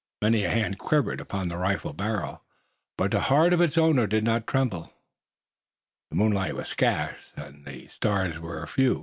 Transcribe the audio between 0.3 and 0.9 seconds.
a hand